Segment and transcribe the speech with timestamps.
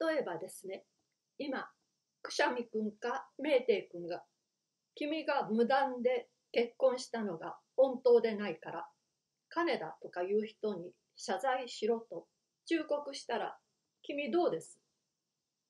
[0.00, 0.84] 例えばですね、
[1.38, 1.70] 今、
[2.22, 4.24] くしゃみくんかめいていくんが、
[4.94, 8.88] 君が無断で結婚したのが本当でないから、
[9.48, 12.26] 金だとか言う人に謝罪しろと
[12.66, 13.56] 忠告したら、
[14.02, 14.80] 君どうです？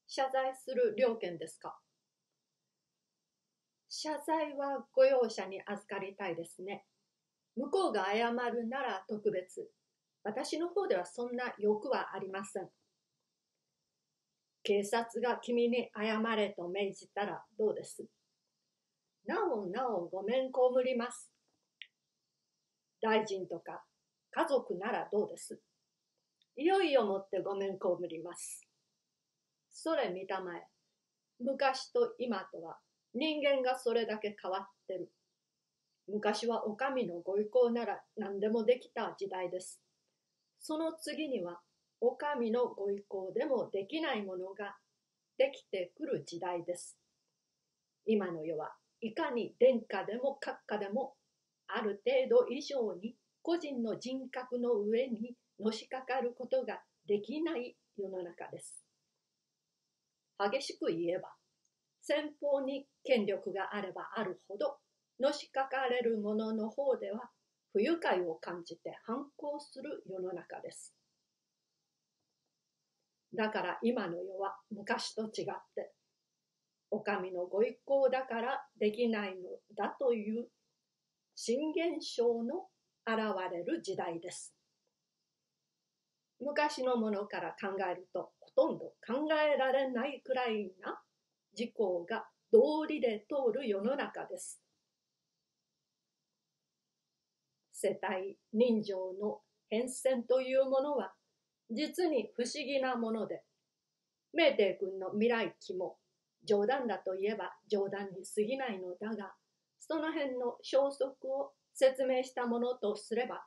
[0.09, 1.77] 謝罪する了見ですか？
[3.89, 6.85] 謝罪はご容赦に預かりたいですね。
[7.57, 9.69] 向こうが謝るなら特別。
[10.23, 12.69] 私の方ではそんな欲はありません。
[14.67, 18.05] 警察が君に謝れと命じたらどうです？
[19.25, 21.31] なおなおごめんこむります。
[23.01, 23.85] 大臣とか
[24.33, 25.61] 家族ならどうです？
[26.57, 28.67] いよいよもってごめんこむります。
[29.71, 30.67] それ見たまえ。
[31.39, 32.79] 昔と今とは
[33.15, 35.13] 人間がそれだけ変わってる。
[36.09, 39.81] 昔はお上のご意向なら何でもできた時代です。
[40.59, 41.61] その次には
[42.01, 44.77] お上のご意向でもできないものが
[45.39, 46.97] できてくる時代です。
[48.05, 51.15] 今の世はいかに殿下でも閣下でも
[51.69, 58.85] ある程度以上に個人の人格の上にのしかかることができない世の中です。
[60.39, 61.31] 激しく言えば
[62.03, 64.77] 先方に権力があればあるほど
[65.19, 67.31] のしかかれる者の方では
[67.73, 70.96] 不愉快を感じて反抗する世の中です。
[73.35, 75.93] だから今の世は昔と違って
[76.91, 80.47] お上のご一行だからできないのだという
[81.35, 82.67] 新現象の
[83.07, 83.19] 現
[83.53, 84.55] れる時代です。
[86.41, 91.01] 昔のものから考えるとほとんど考えられないくらいな
[91.55, 94.61] 事項が道理で通る世の中です。
[97.73, 101.13] 世帯人情の変遷というものは
[101.71, 103.43] 実に不思議なもので、
[104.33, 105.97] メーテイ君の未来期も
[106.45, 109.35] 冗談だといえば冗談に過ぎないのだが、
[109.81, 113.45] その辺の消息を説明したものとすれば、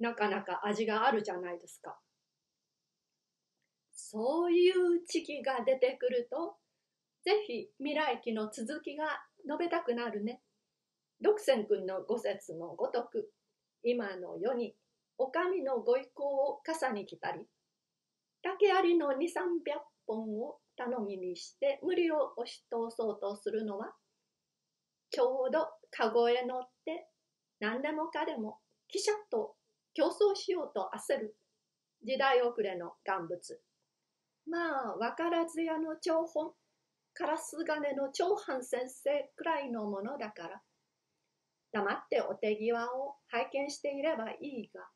[0.00, 1.98] なかなか味があるじゃないですか。
[3.92, 6.56] そういう時期が出てくると、
[7.24, 9.04] ぜひ未来期の続きが
[9.46, 10.42] 述べたくなるね。
[11.20, 13.30] 独占君の五節のごとく、
[13.84, 14.74] 今の世に
[15.18, 17.46] お上のご意向を傘に来たり、
[18.42, 23.94] 竹槍の2、300本を頼みにして無理を押し通そうとするのは、
[25.10, 27.06] ちょうど籠へ乗って
[27.60, 28.58] 何でもかでも
[28.92, 29.54] 汽車と
[29.94, 31.36] 競争しようと焦る
[32.04, 33.60] 時代遅れの願物。
[34.48, 36.54] まあ、わからずやの張本、
[37.14, 40.62] カラス金の長藩先生くらいのものだから、
[41.72, 44.88] 黙ってお手際を拝見していればいいが、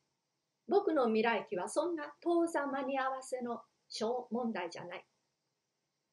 [0.69, 5.04] 僕の未来期はそんな当座間に合わせの小問題じゃない。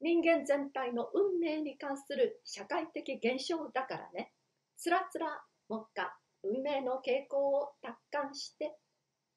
[0.01, 4.31] 人間全体の運命に関する社会的現象だからね。
[4.77, 5.27] つらつら
[5.69, 6.13] 目下
[6.43, 8.75] 運命の傾向を達観して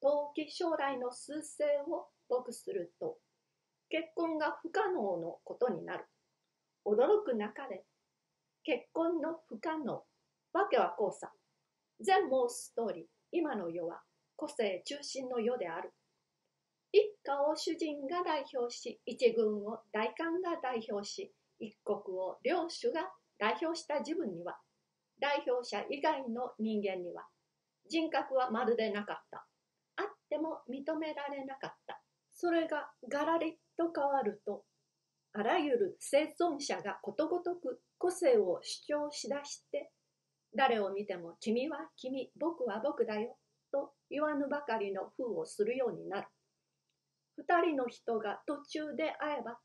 [0.01, 3.17] 冬季将来の数勢を僕すると
[3.89, 6.05] 結婚が不可能のことになる。
[6.85, 7.85] 驚く中で
[8.65, 10.03] 結婚の不可能
[10.53, 11.31] わけはこうさ。
[12.01, 14.03] 全申す通り今の世は
[14.37, 15.93] 個性中心の世である。
[16.93, 24.59] 一家を主人が代表し、一軍を大官が代表し、一国を領主が代表した自分には、
[25.21, 27.27] 代表者以外の人間には、
[27.89, 29.47] 人格はまるでなかった。
[29.97, 32.01] あっても認められなかった。
[32.33, 34.65] それがガラリと変わると、
[35.33, 39.91] あらゆる生存者がことごとく個性を主張しだして、
[40.55, 43.37] 誰を見ても君は君、僕は僕だよ
[43.73, 46.29] と言わぬばかりの風をするようになる。
[47.37, 49.59] 二人の人が途中で会えば、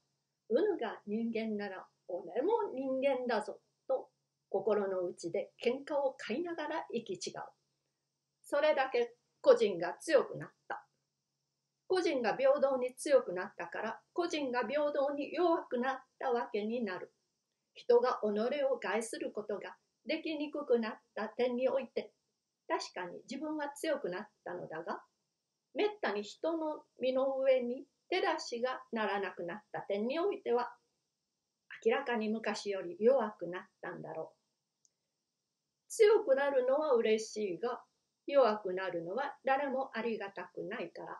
[0.50, 4.10] うぬが人間なら俺も人間だぞと
[4.50, 7.44] 心の内で喧嘩を買いながら生き違う。
[8.44, 10.86] それだけ個人が強くなった。
[11.88, 17.14] 個人が平等に強くなったから個人が平等に弱くなったわけになる。
[17.74, 18.28] 人が己
[18.64, 19.76] を害することが
[20.06, 22.12] できにくくなった点において
[22.68, 25.02] 確かに自分は強くなったのだが、
[25.74, 30.74] めったに人の身の上に手出しがならなくなった点においては、
[31.86, 34.42] 明らかに昔より弱くなったんだろう。
[35.90, 37.82] 強くなるのは嬉しいが、
[38.28, 41.20] 弱くなるのは誰もありがたくないから、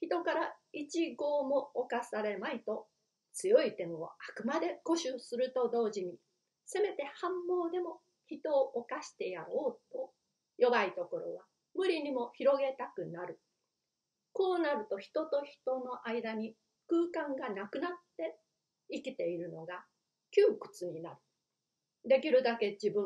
[0.00, 2.86] 人から一号も侵されまいと、
[3.34, 6.18] 強い点をあくまで固守すると同時に、
[6.66, 10.12] せめて反毛でも人を犯してやろうと
[10.58, 11.42] 弱いところは
[11.74, 13.40] 無理にも広げたくなる。
[14.32, 16.54] こうなると人と人の間に
[16.88, 18.36] 空間がなくなって
[18.90, 19.84] 生きているのが
[20.30, 21.16] 窮屈になる。
[22.04, 23.04] できるだけ自分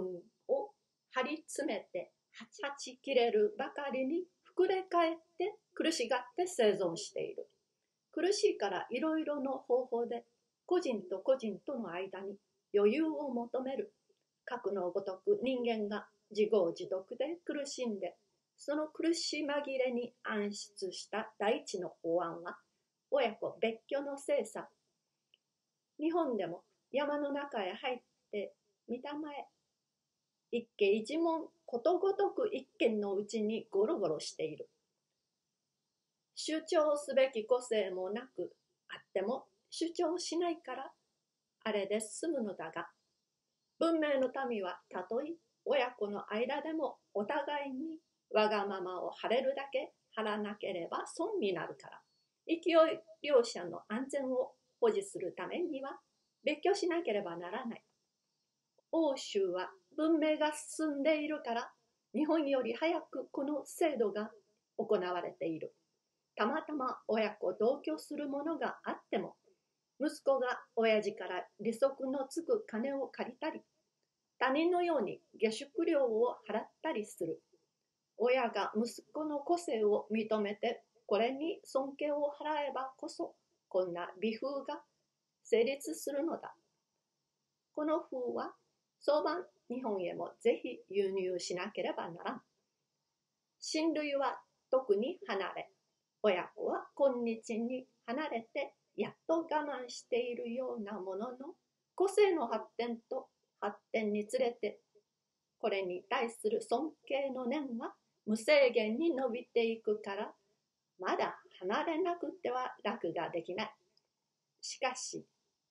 [0.49, 0.71] を
[1.13, 4.25] 張り詰めてはちはち切れるばかりに
[4.57, 7.49] 膨れ返って苦しがって生存している。
[8.13, 10.25] 苦しいからいろいろの方法で
[10.65, 12.37] 個人と個人との間に
[12.75, 13.93] 余裕を求める。
[14.47, 18.17] 核のごとく人間が自業自得で苦しんで、
[18.57, 22.57] その苦し紛れに暗出した大地の法案は、
[23.11, 24.69] 親子別居の精査。
[25.99, 28.55] 日本でも山の中へ入って
[28.89, 29.47] 見たまえ。
[30.53, 34.69] 一家一門ことごとく一軒のうちにゴロゴロしている。
[36.35, 38.53] 主張すべき個性もなく、
[38.89, 40.93] あっても主張しないから、
[41.65, 42.89] あれで済むのだが、
[43.79, 45.35] 文明の民はたとえ
[45.65, 47.99] 親子の間でもお互いに
[48.33, 52.01] わがままを晴れるだけ張らなければ損になるから、
[52.47, 55.99] 勢い両者の安全を保持するためには
[56.45, 57.83] 別居しなければならない。
[58.93, 61.71] 欧州は文明が進んでいるから
[62.15, 64.31] 日本より早くこの制度が
[64.79, 65.75] 行われている。
[66.37, 69.37] たまたま親子同居するものがあっても
[70.01, 70.47] 息子が
[70.77, 73.63] 親父から利息のつく金を借りたり
[74.39, 77.41] 他人のように下宿料を払ったりする。
[78.19, 83.35] 親が息子の個性を認めてこれに尊敬を払えばこそ
[83.69, 84.81] こんな美風が
[85.45, 86.55] 成立するのだ。
[87.75, 88.53] この風は
[89.01, 92.43] 早晩日本へもぜひ輸入しなければならん。
[93.61, 94.41] 親類は
[94.71, 95.71] 特に離れ、
[96.23, 101.55] 親子は今日に離れてやっと我慢しているようなものの、
[101.95, 103.29] 個性の発展と
[103.61, 104.81] 発展につれて、
[105.59, 107.95] これに対する尊敬の念は
[108.27, 110.33] 無制限に伸びていくから、
[110.99, 113.75] まだ離れなくては楽ができない。
[114.61, 115.27] しかし、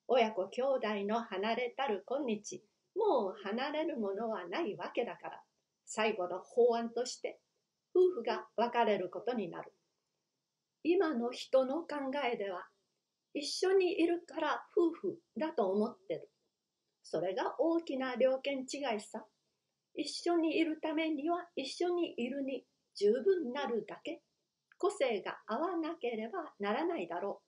[0.08, 2.62] 親子兄弟の離れたる今日、
[2.94, 5.42] もう離れるものはないわけだから、
[5.84, 7.38] 最後の法案として
[7.94, 9.72] 夫婦が別れることになる。
[10.82, 12.66] 今の人の考えでは、
[13.38, 16.30] 一緒にいるから夫婦だと思ってる。
[17.02, 19.26] それが大きな条件違いさ。
[19.94, 24.22] 一緒にいるためには一緒にいるに十分なるだけ。
[24.78, 27.42] 個性が合わなければならないだろ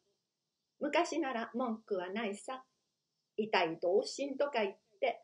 [0.79, 0.85] う。
[0.85, 2.63] 昔なら文句はないさ。
[3.39, 5.23] 痛い同心とか言って、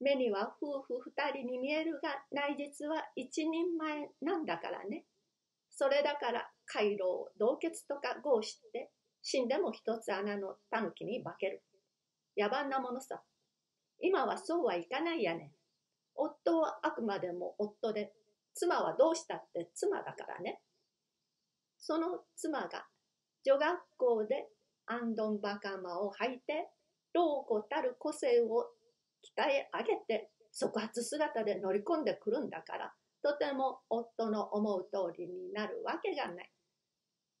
[0.00, 5.04] 目には夫婦二人に見えるが内実は一人前なんだからね。
[5.68, 8.90] それだから回廊同血とか合して
[9.22, 11.62] 死んでも一つ穴の狸に化ける。
[12.36, 13.22] 野蛮なものさ。
[14.00, 15.52] 今はそうはいかないやね。
[16.14, 18.12] 夫はあくまでも夫で、
[18.54, 20.60] 妻はどうしたって妻だからね。
[21.78, 22.86] その妻が
[23.44, 24.46] 女学校で
[24.86, 26.68] アンドンバカマを履いて、
[27.14, 28.66] 老子たる個性を
[29.36, 36.50] 鍛え上げて、即発姿で乗り込んでくるんだから、とても夫の思う通りになるわけがない。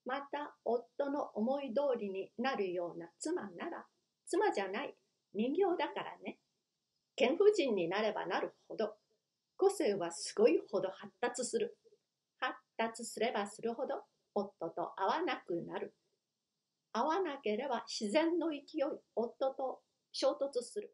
[0.08, 3.84] また夫の思い通りになるような妻なら
[4.26, 4.94] 妻じゃない
[5.34, 6.38] 人形だからね。
[7.14, 8.94] 賢婦人になればなるほど
[9.58, 11.76] 個性はすごいほど発達する。
[12.40, 13.96] 発達すればするほど
[14.34, 15.92] 夫と合わなくなる。
[16.94, 18.64] 合わなければ自然の勢い
[19.14, 19.80] 夫と
[20.12, 20.90] 衝突する。